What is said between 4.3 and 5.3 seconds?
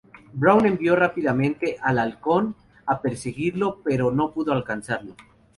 pudo alcanzarlo.